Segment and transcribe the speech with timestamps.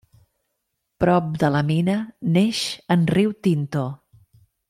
[1.03, 1.99] Prop de la mina
[2.39, 2.63] neix
[2.97, 3.87] en riu Tinto.